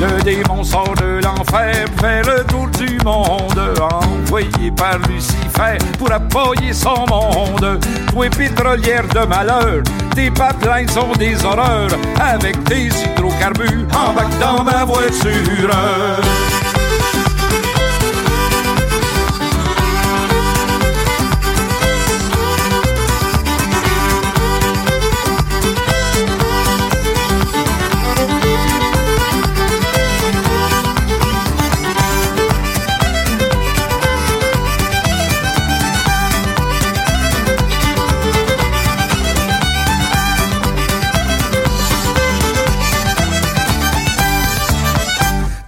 Le 0.00 0.22
démon 0.22 0.64
sort 0.64 0.94
de 0.96 1.20
l'enfer 1.24 1.86
faire 2.00 2.24
le 2.24 2.44
tour 2.44 2.68
du 2.78 2.98
monde. 3.04 3.60
Envoyé 3.80 4.70
par 4.76 4.98
Lucifer 5.08 5.78
pour 5.98 6.10
appuyer 6.10 6.72
son 6.72 7.06
monde. 7.08 7.80
Toi, 8.12 8.28
pétrolière 8.36 9.06
de 9.08 9.26
malheur, 9.26 9.82
tes 10.14 10.30
pipelines 10.30 10.88
sont 10.88 11.12
des 11.18 11.44
horreurs. 11.44 11.90
Avec 12.20 12.62
tes 12.64 12.88
hydrocarbures, 12.88 13.86
embarque 13.94 14.38
dans 14.40 14.64
ma 14.64 14.84
voiture. 14.84 15.70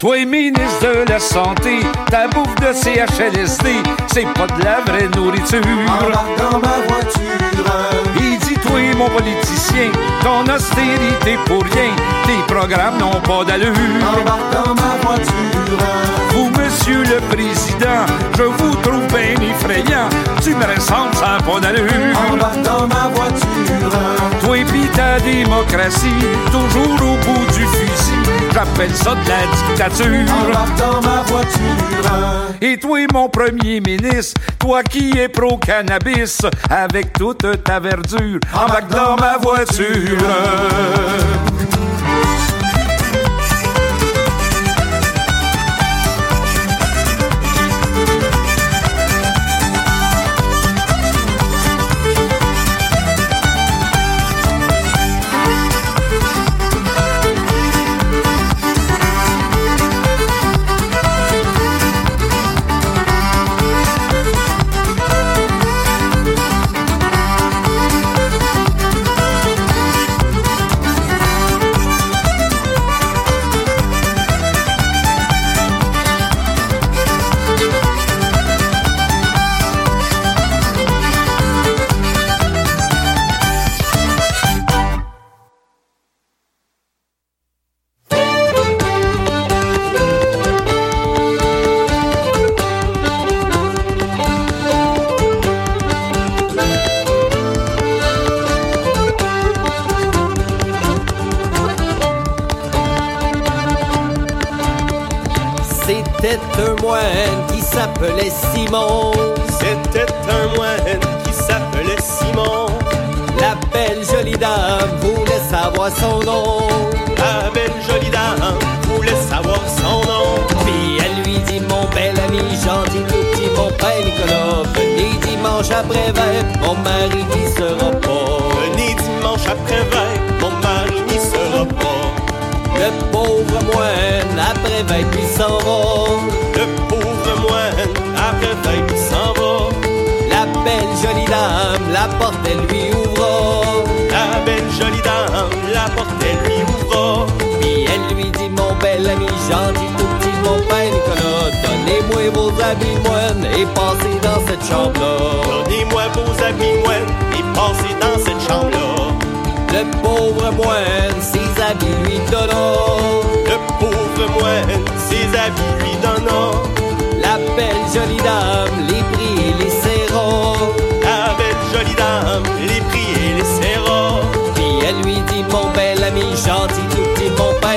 Toi, 0.04 0.26
ministre 0.26 0.82
de 0.82 1.10
la 1.10 1.18
Santé, 1.18 1.80
ta 2.10 2.28
bouffe 2.28 2.54
de 2.56 2.74
CHLSD, 2.74 3.82
c'est 4.06 4.26
pas 4.34 4.46
de 4.46 4.62
la 4.62 4.82
vraie 4.82 5.08
nourriture. 5.16 5.62
Embarque 5.88 6.36
dans 6.36 6.58
ma 6.58 6.76
voiture. 6.86 7.22
Il 8.18 8.38
dit, 8.40 8.52
toi, 8.56 8.80
mon 8.98 9.08
politicien, 9.08 9.90
ton 10.22 10.42
austérité 10.52 11.38
pour 11.46 11.62
rien, 11.62 11.96
tes 12.26 12.52
programmes 12.52 12.98
n'ont 12.98 13.18
pas 13.22 13.44
d'allure. 13.46 13.72
Embarque 14.02 14.52
dans 14.52 14.74
ma 14.74 14.94
voiture. 15.00 15.32
Vous, 16.32 16.50
monsieur 16.50 17.02
le 17.04 17.20
président, 17.34 18.04
je 18.36 18.42
vous 18.42 18.74
trouve 18.82 19.06
bien 19.06 19.40
effrayant. 19.40 20.10
Tu 20.42 20.54
me 20.54 20.66
ressembles 20.66 21.14
sans 21.14 21.38
pas 21.50 21.60
d'allure. 21.60 21.88
Embarque 22.30 22.60
dans 22.60 22.86
ma 22.86 23.08
voiture. 23.08 23.88
Toi 24.42 24.56
pis 24.70 24.86
ta 24.88 25.18
démocratie, 25.20 26.12
toujours 26.52 26.92
au 26.92 27.16
bout 27.24 27.46
du 27.54 27.64
fusil. 27.68 27.93
J'appelle 28.54 28.94
ça 28.94 29.16
de 29.16 29.28
la 29.28 29.46
dictature. 29.56 30.24
Dans 30.78 31.00
ma 31.00 31.22
voiture. 31.22 32.60
Et 32.60 32.78
toi, 32.78 33.00
mon 33.12 33.28
premier 33.28 33.80
ministre, 33.80 34.40
toi 34.60 34.84
qui 34.84 35.10
es 35.18 35.28
pro-cannabis, 35.28 36.38
avec 36.70 37.12
toute 37.14 37.64
ta 37.64 37.80
verdure, 37.80 38.38
embarque 38.54 38.90
dans 38.90 39.16
ma 39.16 39.38
voiture. 39.38 40.18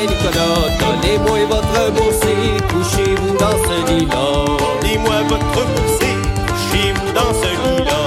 Nicolas. 0.05 0.69
Donnez-moi 0.79 1.39
votre 1.49 1.91
bourse 1.93 2.25
couchez-vous 2.69 3.37
dans 3.37 3.57
ce 3.65 3.91
lit-là. 3.91 4.45
Donnez-moi 4.81 5.15
votre 5.29 5.53
bourse 5.53 5.99
couchez-vous 6.47 7.11
dans 7.13 7.33
ce 7.41 7.49
lit-là. 7.63 8.01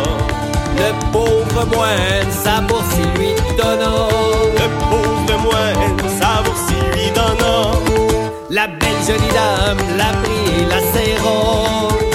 Le 0.77 1.13
pauvre 1.13 1.67
moine, 1.75 2.31
sa 2.31 2.61
bourse 2.61 2.97
lui 3.17 3.35
donnant. 3.57 4.09
Le 4.55 4.67
pauvre 4.89 5.39
moine, 5.43 5.97
sa 6.21 6.43
bourse 6.43 6.71
lui 6.95 7.11
donnant. 7.11 7.73
La 8.51 8.67
belle 8.67 9.03
jolie 9.07 9.33
dame 9.33 9.79
l'a 9.97 10.13
pris 10.23 10.63
et 10.63 10.67
la 10.67 10.81
serrant. 10.93 12.10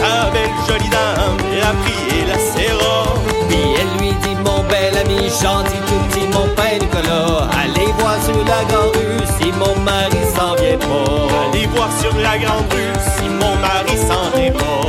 Gentil 5.41 5.77
tout 5.87 5.99
petit 6.09 6.27
mon 6.27 6.47
père 6.55 6.79
Nicolas. 6.79 7.49
Allez 7.61 7.91
voir 7.99 8.21
sur 8.23 8.37
la 8.45 8.63
grande 8.69 8.95
rue 8.95 9.25
si 9.37 9.51
mon 9.51 9.75
mari 9.83 10.17
s'en 10.35 10.55
vient 10.55 10.77
pas. 10.77 11.49
Allez 11.49 11.67
voir 11.67 11.89
sur 11.99 12.15
la 12.17 12.37
grande 12.37 12.71
rue 12.71 12.93
si 13.17 13.29
mon 13.29 13.55
mari 13.57 13.97
s'en 13.97 14.37
vient 14.37 14.51
pas 14.51 14.84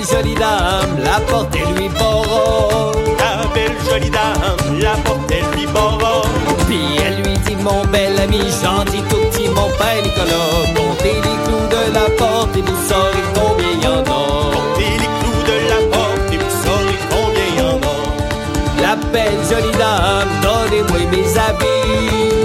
belle 0.00 0.16
jolie 0.16 0.34
dame 0.34 1.02
la 1.04 1.20
porte 1.20 1.54
et 1.54 1.78
lui 1.78 1.88
borra 1.88 2.92
La 3.18 3.46
belle 3.54 3.76
jolie 3.88 4.10
dame 4.10 4.80
la 4.80 4.92
porte 5.04 5.30
et 5.30 5.56
lui 5.56 5.66
borra 5.66 6.22
Puis 6.66 6.98
elle 7.04 7.22
lui 7.22 7.38
dit 7.38 7.56
mon 7.56 7.84
bel 7.86 8.18
ami 8.18 8.38
gentil 8.62 9.02
tout 9.08 9.16
petit 9.16 9.48
mon 9.48 9.68
père 9.78 10.02
Nicolas. 10.02 10.74
Comptez 10.74 11.14
les 11.14 11.36
clous 11.44 11.68
de 11.70 11.94
la 11.94 12.10
porte 12.16 12.56
et 12.56 12.62
vous 12.62 12.88
saurez 12.88 13.24
combien 13.34 13.72
y 13.82 13.86
en 13.86 14.00
a. 14.00 14.54
Comptez 14.54 14.92
les 14.98 15.10
clous 15.18 15.42
de 15.46 15.68
la 15.68 15.96
porte 15.96 16.32
et 16.32 16.38
vous 16.38 16.54
saurez 16.64 16.98
combien 17.10 17.48
y 17.56 17.60
en 17.62 17.76
a. 17.76 18.82
La 18.82 18.96
belle 19.12 19.40
jolie 19.48 19.76
dame 19.78 20.28
donnez-moi 20.42 21.10
mes 21.10 21.38
habits 21.38 22.39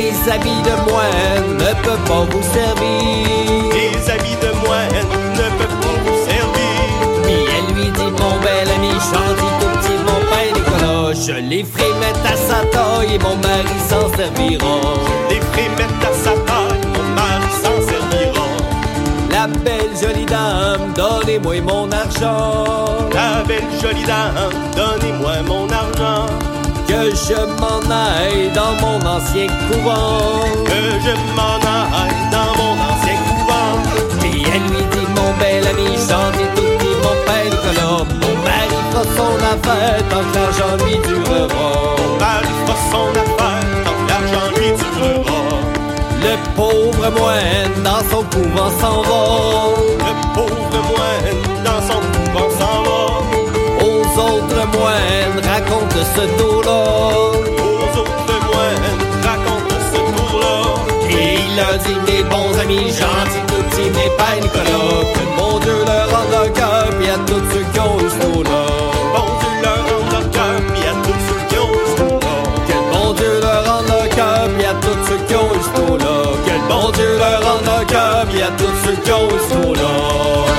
Mes 0.00 0.32
habits 0.32 0.62
de 0.62 0.90
moine 0.90 1.58
ne 1.58 1.84
peuvent 1.84 2.04
pas 2.06 2.24
vous 2.30 2.42
servir. 2.54 3.70
Les 3.74 4.10
habits 4.10 4.40
de 4.40 4.50
moine 4.66 4.88
ne 5.34 5.46
peuvent 5.58 5.80
pas 5.84 5.96
vous 6.06 6.18
servir. 6.24 7.22
Puis 7.22 7.40
elle 7.54 7.74
lui 7.74 7.90
dit 7.90 8.10
mon 8.18 8.34
bel 8.40 8.66
ami 8.76 8.92
gentil 8.92 9.50
tout 9.60 9.72
petit 9.78 9.98
mon 10.08 10.20
père 10.30 10.52
Nicolas 10.54 11.12
Je 11.12 11.32
les 11.32 11.64
ferai 11.64 11.92
mettre 12.00 12.24
à 12.24 12.34
sa 12.34 12.64
taille 12.72 13.14
et 13.14 13.18
mon 13.18 13.36
mari 13.36 13.78
s'en 13.90 14.08
servira. 14.16 14.80
Je 15.28 15.34
les 15.34 15.40
ferai 15.42 15.68
mettre 15.76 16.08
à 16.08 16.14
sa 16.14 16.30
taille, 16.30 16.80
mon 16.94 17.06
mari 17.14 17.50
s'en 17.62 17.76
servira. 17.86 18.46
La 19.30 19.46
belle 19.48 19.94
jolie 20.00 20.24
dame 20.24 20.94
donnez-moi 20.96 21.60
mon 21.60 21.92
argent. 21.92 23.10
La 23.12 23.42
belle 23.42 23.68
jolie 23.82 24.04
dame 24.04 24.50
donnez-moi 24.74 25.42
mon 25.46 25.68
argent 25.68 26.49
je 27.28 27.34
m'en 27.60 27.80
aille 27.90 28.50
dans 28.54 28.74
mon 28.80 28.98
ancien 29.06 29.46
couvent. 29.68 30.18
Que 30.64 30.80
je 31.04 31.14
m'en 31.36 31.58
aille 32.00 32.22
dans 32.32 32.52
mon 32.60 32.74
ancien 32.88 33.16
couvent. 33.28 33.74
Puis 34.20 34.44
elle 34.52 34.62
lui 34.72 34.84
dit 34.92 35.06
mon 35.16 35.30
bel 35.38 35.66
ami 35.66 35.96
gentil 35.96 36.48
tout 36.56 36.70
petit 36.78 36.94
mon 37.04 37.16
père 37.26 37.44
Nicolas 37.44 38.04
Mon 38.22 38.34
mari 38.46 38.78
fera 38.90 39.04
son 39.16 39.34
affaire 39.52 40.02
tant 40.10 40.24
que 40.30 40.34
l'argent 40.36 40.84
lui 40.84 40.96
durera. 41.06 41.70
Mon 41.98 42.18
mari 42.18 42.52
fera 42.64 42.76
son 42.92 43.10
affaire 43.22 43.66
tant 43.84 43.96
que 43.98 44.06
l'argent 44.10 44.48
lui 44.56 44.70
durera. 44.80 45.40
Le 46.24 46.34
pauvre 46.56 47.10
moine 47.18 47.82
dans 47.84 48.02
son 48.10 48.22
couvent 48.32 48.72
s'en 48.80 49.02
va. 49.08 49.22
Le 50.06 50.12
pauvre 50.34 50.78
moine 50.90 51.64
dans 51.64 51.82
son 51.88 52.00
couvent 52.12 52.49
moines 55.40 55.52
raconte 55.52 55.92
ce 55.92 56.42
dos-là 56.42 56.84
Aux 57.12 57.98
autres 57.98 58.40
moines 58.46 58.90
raconte 59.22 59.72
ce 59.92 59.98
tour-là. 59.98 60.74
Et 61.10 61.34
il 61.34 61.56
leur 61.56 61.78
dit 61.78 62.12
mes 62.12 62.22
bons 62.24 62.58
amis 62.60 62.88
gentils 62.88 63.46
tout 63.48 63.62
petits 63.70 63.90
Nicolas 63.90 65.04
Que 65.14 65.40
mon 65.40 65.58
Dieu 65.58 65.84
leur 65.86 66.10
rende 66.10 66.30
leur 66.30 66.52
cœur 66.52 66.88
puis 66.98 67.08
à 67.08 67.18
tous 67.26 67.42
ceux 67.52 67.64
qui 67.72 67.80
ont 67.80 67.98
eu 67.98 68.10
ce 68.10 68.26
dos-là 68.26 68.66
Bon 69.14 69.26
Dieu 69.40 69.62
leur 69.62 69.78
rende 69.88 70.12
leur 70.12 70.30
cœur 70.30 70.60
puis 70.72 70.82
à 70.82 70.94
tous 71.04 71.20
ceux 71.28 71.46
qui 71.48 71.58
ont 71.58 71.72
eu 71.72 71.86
ce 71.86 72.02
tour-là. 72.02 72.36
Que 72.66 72.94
bon 72.94 73.12
Dieu 73.14 73.40
leur 73.40 73.64
rende 73.66 73.88
leur 73.88 74.08
cœur 74.08 74.48
puis 74.56 74.66
à 74.66 74.74
tous 74.74 75.08
ceux 75.08 75.18
qui 75.26 75.34
ont 75.34 75.54
eu 75.54 75.62
ce 75.62 75.80
dos-là 75.80 76.22
Que 76.46 76.72
bon 76.72 76.90
Dieu 76.90 77.18
leur 77.18 77.42
rende 77.42 77.64
leur 77.64 77.86
cœur 77.86 78.26
puis 78.30 78.42
à 78.42 78.50
tous 78.58 78.76
ceux 78.84 78.96
qui 79.02 79.12
ont 79.12 79.28
eu 79.28 79.40
ce 79.48 79.54
dos-là 79.56 80.49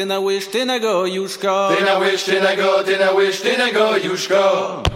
Tenawish, 0.00 0.48
Tenaga, 0.48 1.06
Yushka. 1.06 1.76
Tenawish, 1.76 2.24
Tenaga, 2.24 2.82
Tenawish, 2.84 3.42
Tenaga, 3.42 3.98
Yushka. 3.98 4.82
Il 4.86 4.89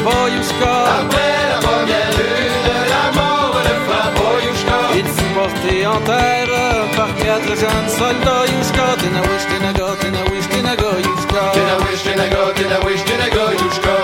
frappe 0.00 0.14
pas, 0.14 0.28
Yushka. 0.28 0.74
Après 1.00 1.32
la 1.52 1.58
première 1.66 2.10
lune, 2.18 2.68
la 2.94 3.20
mort 3.20 3.56
ne 3.56 3.74
frappe 3.86 4.14
pas, 4.14 4.36
Yushka. 4.46 4.78
Il 4.96 5.04
fut 5.04 5.34
porté 5.34 5.86
en 5.86 6.00
terre 6.00 6.48
par 6.96 7.14
quatre 7.16 7.54
jeunes 7.62 7.88
soldats, 7.88 8.44
Yushka. 8.52 8.86
Tenawish, 9.00 9.46
tenaga, 9.50 9.88
tenawish, 10.00 10.48
tenaga, 10.48 10.90
Yushka. 11.06 11.42
Tenawish, 11.56 12.02
tenaga, 12.02 12.42
tenawish, 12.56 13.04
tenaga, 13.04 13.44
Yushka. 13.62 13.96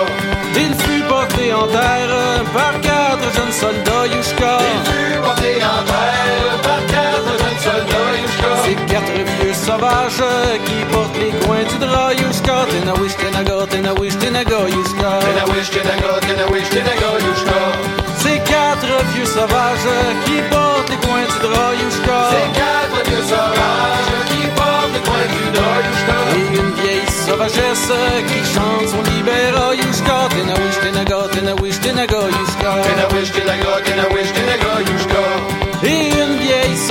Il 0.55 0.73
fut 0.75 1.03
porté 1.07 1.53
en 1.53 1.67
terre 1.67 2.43
par 2.53 2.73
quatre 2.81 3.29
jeunes 3.35 3.51
soldats, 3.51 4.07
Yushka. 4.07 4.57
Il 4.73 4.91
fut 4.91 5.19
porté 5.21 5.51
en 5.63 5.81
terre 5.91 6.57
par 6.63 6.81
quatre 6.93 7.33
jeunes 7.41 7.61
soldats, 7.67 8.11
Yushka. 8.21 8.51
Ces 8.65 8.75
quatre 8.93 9.19
vieux 9.41 9.53
sauvages 9.53 10.23
qui 10.65 10.79
portent 10.91 11.17
les 11.17 11.33
coins 11.45 11.65
du 11.71 11.77
drap, 11.85 12.11
Yushka. 12.13 12.57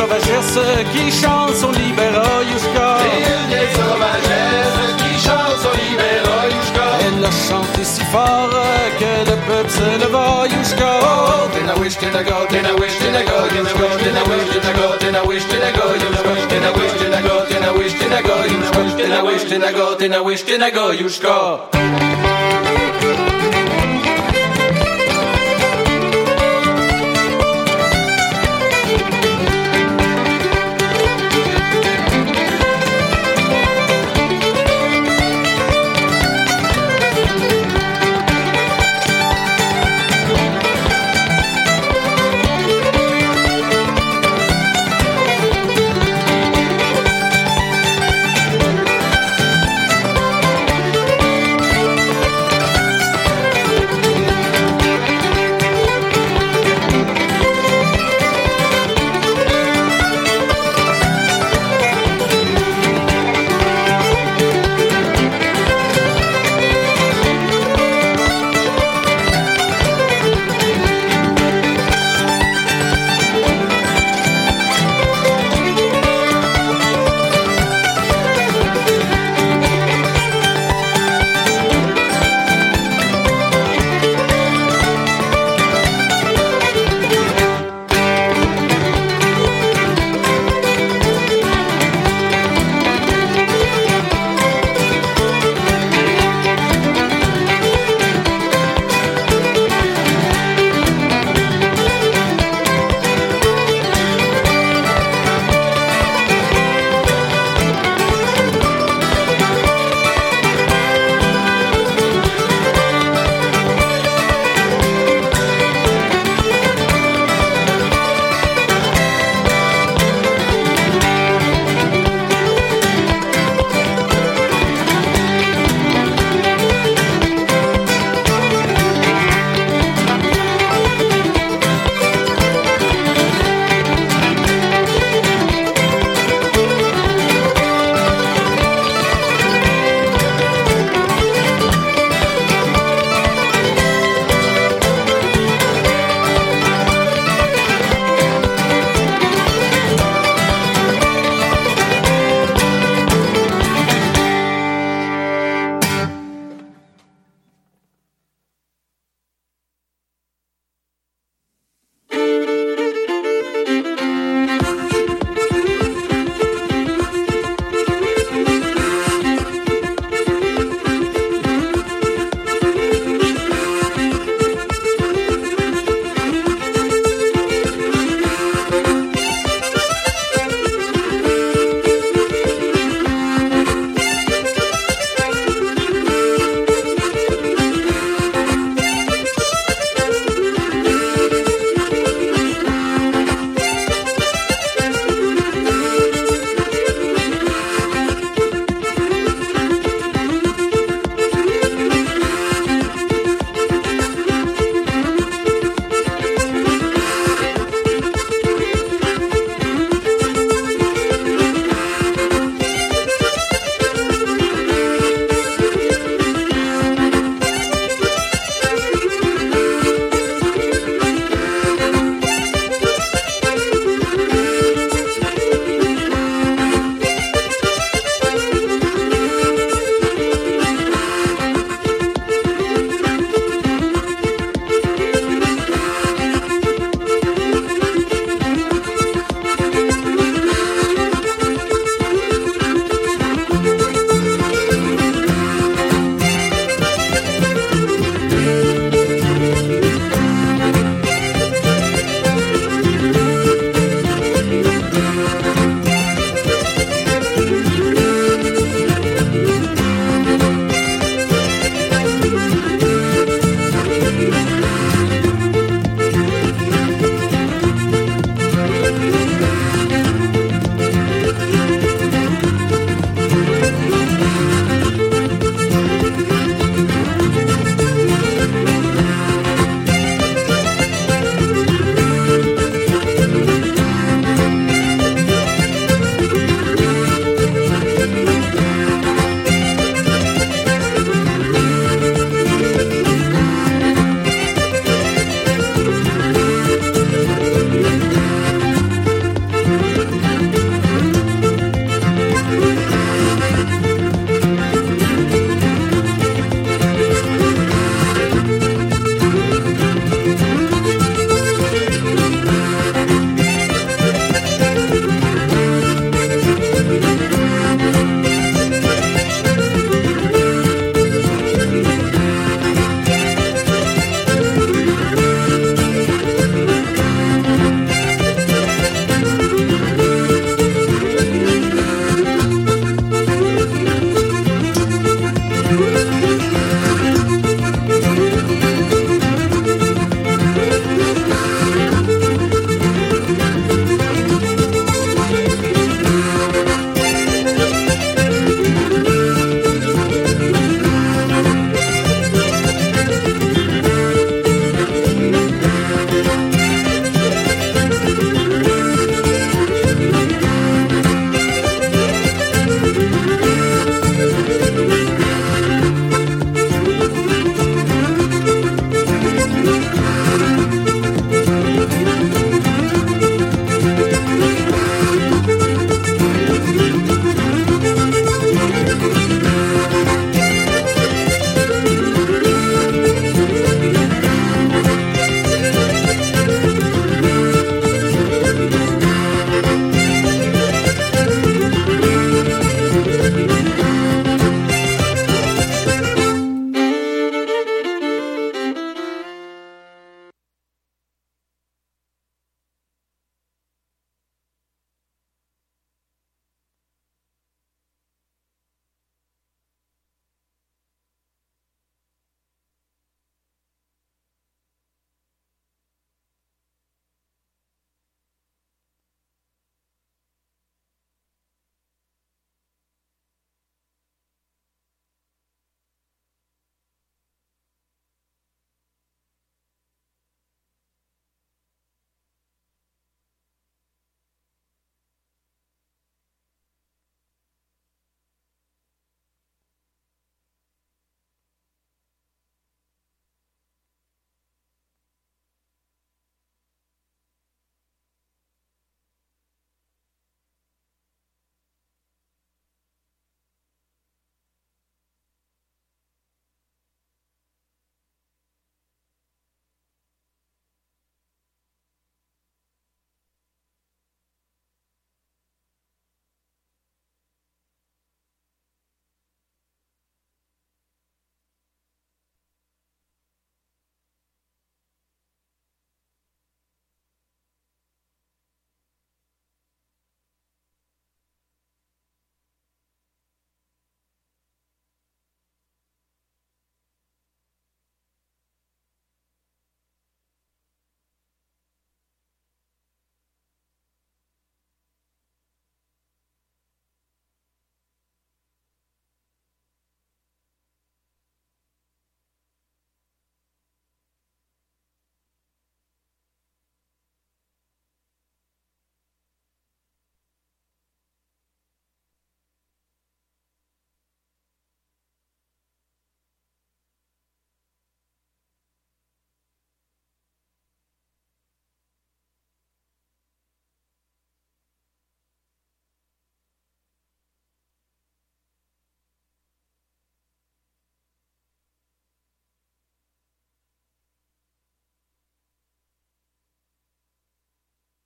Vieille 0.06 0.22
sauvagesse 0.22 0.58
qui 0.92 1.10
chante 1.10 1.54
son 1.54 1.70
libéra, 1.72 2.42
Yushka. 2.42 2.98
Et 3.04 3.18
une 3.26 3.48
vieille 3.48 3.74
sauvagesse 3.74 4.96
qui 4.98 5.12
chante 5.26 5.58
son 5.62 5.72
libéra, 5.72 6.46
Yushka. 6.46 6.86
Elle 7.06 7.24
a 7.24 7.30
chanté 7.30 7.84
si 7.84 8.04
fort 8.04 8.50
que 8.98 9.30
le 9.30 9.36
peuple 9.46 9.70
se 9.70 9.98
leva, 10.00 10.46
Yushka. 10.46 10.90
Oh, 11.02 11.48
tenawish, 11.52 11.98
tenaga, 11.98 12.46
tenawish, 12.48 12.98
tenaga, 12.98 13.36
Yushka. 13.56 13.86
Tenawish, 14.04 14.48
tenaga, 14.52 14.86
tenawish, 14.98 15.46
tenaga, 15.48 15.84
Yushka. 16.02 16.32
Tenawish, 16.48 16.94
tenaga, 16.98 17.34
tenawish, 17.48 17.94
tenaga, 17.98 18.34
Yushka. 18.52 18.80
Tenawish, 18.96 19.44
tenaga, 19.50 19.96
tenawish, 19.98 20.44
tenaga, 20.44 20.84
Yushka. 20.94 22.05